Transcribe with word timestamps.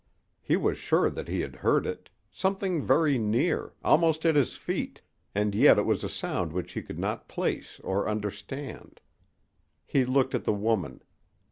He 0.41 0.57
was 0.57 0.79
sure 0.79 1.11
that 1.11 1.27
he 1.27 1.41
had 1.41 1.57
heard 1.57 1.85
it 1.85 2.09
something 2.31 2.81
very 2.83 3.19
near, 3.19 3.73
almost 3.83 4.25
at 4.25 4.35
his 4.35 4.57
feet, 4.57 5.03
and 5.35 5.53
yet 5.53 5.77
it 5.77 5.85
was 5.85 6.03
a 6.03 6.09
sound 6.09 6.53
which 6.53 6.71
he 6.71 6.81
could 6.81 6.97
not 6.97 7.27
place 7.29 7.79
or 7.83 8.09
understand. 8.09 8.99
He 9.85 10.03
looked 10.03 10.33
at 10.33 10.43
the 10.43 10.53
woman. 10.53 11.03